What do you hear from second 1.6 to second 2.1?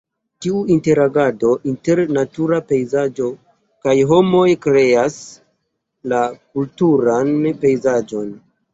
inter